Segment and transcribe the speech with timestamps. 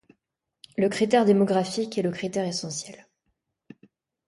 [0.79, 3.05] Le critère démographique est le critère essentiel.